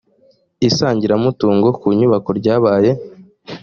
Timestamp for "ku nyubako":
1.79-2.29